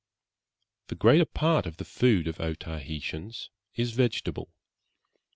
The 0.87 0.95
greater 0.95 1.25
part 1.27 1.67
of 1.67 1.77
the 1.77 1.85
food 1.85 2.27
of 2.27 2.39
Otaheitans 2.39 3.49
is 3.75 3.91
vegetable. 3.91 4.49